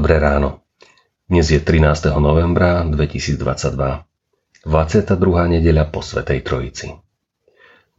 Dobré 0.00 0.16
ráno. 0.16 0.64
Dnes 1.28 1.52
je 1.52 1.60
13. 1.60 2.16
novembra 2.24 2.80
2022. 2.88 3.36
22. 3.36 5.12
nedeľa 5.28 5.92
po 5.92 6.00
Svetej 6.00 6.40
Trojici. 6.40 6.96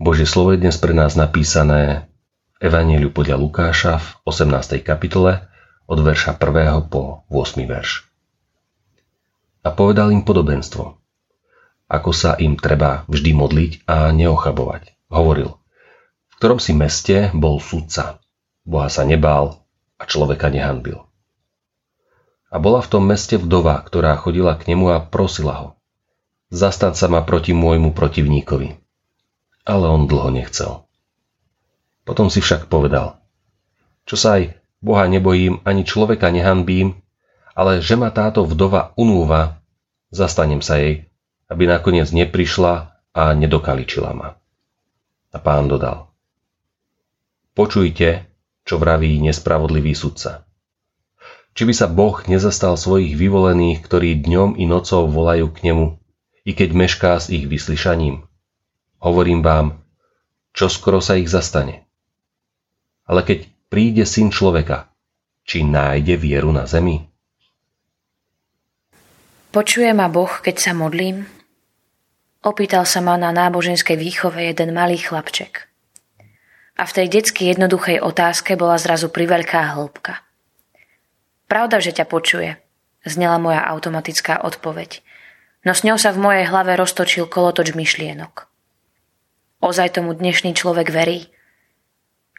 Božie 0.02 0.25
slovo 0.25 0.49
je 0.58 0.66
dnes 0.66 0.73
pre 0.81 0.98
nás 0.98 1.13
napísané 1.13 2.09
v 2.58 2.73
Evangeliu 2.73 3.13
podľa 3.13 3.38
Lukáša 3.38 3.94
v 4.02 4.08
18. 4.25 4.81
kapitole 4.81 5.45
od 5.85 6.02
verša 6.02 6.41
1. 6.41 6.89
po 6.89 7.22
8. 7.30 7.70
verš. 7.70 8.09
A 9.61 9.70
povedal 9.70 10.09
im 10.09 10.25
podobenstvo, 10.25 10.97
ako 11.86 12.11
sa 12.17 12.33
im 12.41 12.58
treba 12.58 13.05
vždy 13.13 13.30
modliť 13.38 13.72
a 13.86 14.09
neochabovať. 14.09 15.05
Hovoril, 15.13 15.53
v 15.53 16.33
ktorom 16.41 16.58
si 16.58 16.73
meste 16.73 17.30
bol 17.38 17.61
sudca. 17.61 18.17
Boha 18.66 18.89
sa 18.89 19.05
nebál 19.05 19.61
a 20.02 20.09
človeka 20.09 20.49
nehanbil 20.49 21.10
a 22.51 22.59
bola 22.59 22.83
v 22.83 22.91
tom 22.91 23.07
meste 23.07 23.39
vdova, 23.39 23.79
ktorá 23.79 24.19
chodila 24.19 24.59
k 24.59 24.75
nemu 24.75 24.91
a 24.91 24.99
prosila 24.99 25.55
ho. 25.55 25.67
Zastaň 26.51 26.99
sa 26.99 27.07
ma 27.07 27.23
proti 27.23 27.55
môjmu 27.55 27.95
protivníkovi. 27.95 28.75
Ale 29.63 29.88
on 29.88 30.03
dlho 30.03 30.35
nechcel. 30.35 30.83
Potom 32.03 32.27
si 32.27 32.43
však 32.43 32.67
povedal, 32.67 33.23
čo 34.03 34.19
sa 34.19 34.35
aj 34.35 34.59
Boha 34.83 35.08
nebojím, 35.08 35.63
ani 35.63 35.88
človeka 35.88 36.27
nehanbím, 36.27 36.99
ale 37.55 37.80
že 37.80 37.95
ma 37.95 38.11
táto 38.11 38.43
vdova 38.43 38.91
unúva, 38.99 39.63
zastanem 40.11 40.59
sa 40.59 40.75
jej, 40.75 41.08
aby 41.47 41.71
nakoniec 41.71 42.11
neprišla 42.11 42.99
a 43.15 43.23
nedokaličila 43.31 44.11
ma. 44.11 44.36
A 45.31 45.38
pán 45.39 45.71
dodal, 45.71 46.11
počujte, 47.55 48.27
čo 48.67 48.75
vraví 48.75 49.23
nespravodlivý 49.23 49.95
sudca. 49.95 50.43
Či 51.52 51.67
by 51.67 51.73
sa 51.75 51.88
Boh 51.91 52.16
nezastal 52.31 52.80
svojich 52.80 53.19
vyvolených, 53.19 53.83
ktorí 53.83 54.23
dňom 54.23 54.55
i 54.55 54.63
nocou 54.63 55.03
volajú 55.11 55.52
k 55.52 55.71
nemu, 55.71 55.99
i 56.47 56.52
keď 56.55 56.69
mešká 56.71 57.11
s 57.19 57.27
ich 57.27 57.45
vyslyšaním? 57.45 58.23
Hovorím 59.03 59.43
vám, 59.43 59.83
čo 60.55 60.71
skoro 60.71 61.03
sa 61.03 61.19
ich 61.19 61.27
zastane. 61.27 61.88
Ale 63.03 63.27
keď 63.27 63.52
príde 63.67 64.08
syn 64.08 64.31
človeka, 64.31 64.91
či 65.43 65.67
nájde 65.67 66.16
vieru 66.16 66.55
na 66.55 66.63
zemi? 66.63 67.03
Počuje 69.52 69.91
ma 69.91 70.08
Boh, 70.08 70.31
keď 70.39 70.55
sa 70.55 70.71
modlím? 70.71 71.27
Opýtal 72.41 72.88
sa 72.88 73.03
ma 73.03 73.19
na 73.19 73.36
náboženskej 73.36 73.99
výchove 73.99 74.39
jeden 74.39 74.71
malý 74.71 74.97
chlapček. 74.97 75.67
A 76.80 76.88
v 76.88 76.95
tej 76.95 77.08
detsky 77.11 77.52
jednoduchej 77.52 77.99
otázke 77.99 78.55
bola 78.55 78.80
zrazu 78.80 79.11
priveľká 79.11 79.75
hĺbka. 79.75 80.30
Pravda, 81.52 81.83
že 81.83 81.91
ťa 81.91 82.07
počuje, 82.07 82.55
znela 83.03 83.35
moja 83.35 83.59
automatická 83.59 84.39
odpoveď. 84.39 85.03
No 85.67 85.75
s 85.75 85.83
ňou 85.83 85.99
sa 85.99 86.16
v 86.16 86.23
mojej 86.23 86.45
hlave 86.47 86.80
roztočil 86.80 87.27
kolotoč 87.27 87.75
myšlienok. 87.75 88.47
Ozaj 89.59 89.99
tomu 89.99 90.16
dnešný 90.16 90.55
človek 90.55 90.88
verí? 90.95 91.27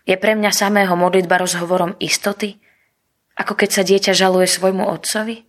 Je 0.08 0.16
pre 0.16 0.32
mňa 0.32 0.48
samého 0.48 0.96
modlitba 0.96 1.36
rozhovorom 1.36 1.92
istoty? 2.00 2.56
Ako 3.36 3.52
keď 3.52 3.68
sa 3.68 3.82
dieťa 3.84 4.16
žaluje 4.16 4.48
svojmu 4.48 4.80
otcovi? 4.80 5.44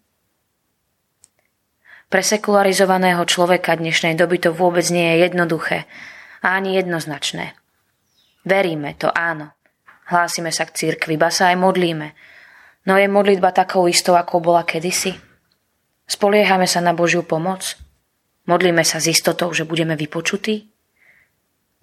Pre 2.12 2.20
sekularizovaného 2.20 3.24
človeka 3.24 3.80
dnešnej 3.80 4.20
doby 4.20 4.44
to 4.44 4.52
vôbec 4.52 4.84
nie 4.92 5.08
je 5.16 5.32
jednoduché 5.32 5.88
a 6.44 6.60
ani 6.60 6.76
jednoznačné. 6.76 7.56
Veríme 8.44 8.92
to, 9.00 9.08
áno. 9.08 9.56
Hlásime 10.12 10.52
sa 10.52 10.68
k 10.68 10.76
cirkvi, 10.76 11.16
ba 11.16 11.32
sa 11.32 11.56
aj 11.56 11.64
modlíme– 11.64 12.12
No 12.84 13.00
je 13.00 13.08
modlitba 13.08 13.56
takou 13.56 13.88
istou, 13.88 14.20
ako 14.20 14.44
bola 14.44 14.68
kedysi? 14.68 15.16
Spoliehame 16.04 16.68
sa 16.68 16.84
na 16.84 16.92
Božiu 16.92 17.24
pomoc? 17.24 17.80
Modlíme 18.44 18.84
sa 18.84 19.00
s 19.00 19.08
istotou, 19.08 19.56
že 19.56 19.64
budeme 19.64 19.96
vypočutí? 19.96 20.68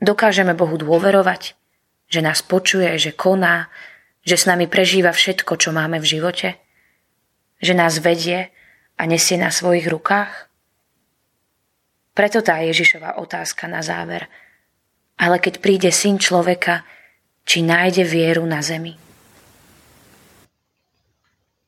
Dokážeme 0.01 0.53
Bohu 0.53 0.77
dôverovať? 0.77 1.57
Že 2.13 2.21
nás 2.21 2.45
počuje, 2.45 2.93
že 3.01 3.17
koná, 3.17 3.73
že 4.21 4.37
s 4.37 4.45
nami 4.45 4.69
prežíva 4.69 5.13
všetko, 5.17 5.57
čo 5.57 5.73
máme 5.73 5.97
v 6.05 6.11
živote? 6.21 6.61
Že 7.65 7.73
nás 7.81 7.97
vedie 8.05 8.53
a 9.01 9.03
nesie 9.09 9.41
na 9.41 9.49
svojich 9.49 9.89
rukách? 9.89 10.53
Preto 12.13 12.45
tá 12.45 12.61
Ježišová 12.61 13.17
otázka 13.17 13.65
na 13.65 13.81
záver. 13.81 14.29
Ale 15.17 15.41
keď 15.41 15.65
príde 15.65 15.89
syn 15.89 16.21
človeka, 16.21 16.85
či 17.49 17.65
nájde 17.65 18.05
vieru 18.05 18.45
na 18.45 18.61
zemi? 18.61 19.10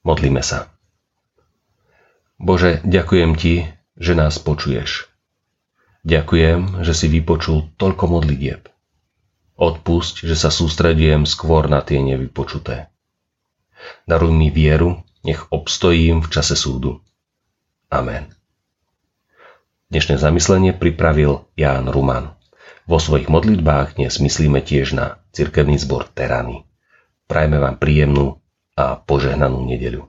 Modlíme 0.02 0.42
sa. 0.42 0.74
Bože, 2.42 2.82
ďakujem 2.82 3.38
Ti, 3.38 3.70
že 3.94 4.12
nás 4.18 4.42
počuješ. 4.42 5.06
Ďakujem, 6.02 6.82
že 6.82 6.92
si 6.98 7.06
vypočul 7.06 7.70
toľko 7.78 8.18
modlitieb. 8.18 8.66
Odpusť, 9.54 10.26
že 10.26 10.34
sa 10.34 10.50
sústredujem 10.50 11.22
skôr 11.22 11.70
na 11.70 11.78
tie 11.86 12.02
nevypočuté. 12.02 12.90
Daruj 14.10 14.34
mi 14.34 14.50
vieru, 14.50 15.06
nech 15.22 15.46
obstojím 15.54 16.26
v 16.26 16.30
čase 16.34 16.58
súdu. 16.58 16.98
Amen. 17.86 18.34
Dnešné 19.94 20.19
zamyslenie 20.19 20.74
pripravil 20.74 21.46
Ján 21.54 21.86
Ruman. 21.86 22.34
Vo 22.90 22.98
svojich 22.98 23.30
modlitbách 23.30 24.02
dnes 24.02 24.19
myslíme 24.19 24.58
tiež 24.66 24.98
na 24.98 25.22
cirkevný 25.30 25.78
zbor 25.78 26.10
Terany. 26.10 26.66
Prajme 27.30 27.62
vám 27.62 27.78
príjemnú 27.78 28.41
a 28.77 28.97
požehnanú 28.97 29.69
nedeľu. 29.69 30.09